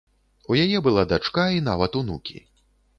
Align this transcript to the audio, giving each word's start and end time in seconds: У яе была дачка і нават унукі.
У 0.53 0.57
яе 0.63 0.77
была 0.89 1.05
дачка 1.13 1.47
і 1.59 1.63
нават 1.71 1.91
унукі. 2.05 2.37